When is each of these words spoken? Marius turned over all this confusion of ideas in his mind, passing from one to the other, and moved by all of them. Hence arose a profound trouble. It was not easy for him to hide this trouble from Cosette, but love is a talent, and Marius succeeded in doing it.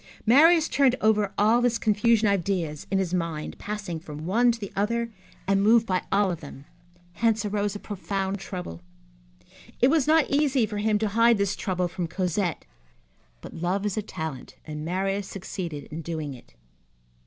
Marius 0.25 0.67
turned 0.67 0.95
over 0.99 1.31
all 1.37 1.61
this 1.61 1.77
confusion 1.77 2.27
of 2.27 2.33
ideas 2.33 2.87
in 2.89 2.97
his 2.97 3.13
mind, 3.13 3.59
passing 3.59 3.99
from 3.99 4.25
one 4.25 4.51
to 4.51 4.59
the 4.59 4.73
other, 4.75 5.11
and 5.47 5.61
moved 5.61 5.85
by 5.85 6.01
all 6.11 6.31
of 6.31 6.39
them. 6.39 6.65
Hence 7.13 7.45
arose 7.45 7.75
a 7.75 7.79
profound 7.79 8.39
trouble. 8.39 8.81
It 9.79 9.89
was 9.91 10.07
not 10.07 10.27
easy 10.27 10.65
for 10.65 10.79
him 10.79 10.97
to 10.97 11.09
hide 11.09 11.37
this 11.37 11.55
trouble 11.55 11.87
from 11.87 12.07
Cosette, 12.07 12.65
but 13.41 13.53
love 13.53 13.85
is 13.85 13.95
a 13.95 14.01
talent, 14.01 14.55
and 14.65 14.83
Marius 14.83 15.27
succeeded 15.27 15.83
in 15.91 16.01
doing 16.01 16.33
it. 16.33 16.55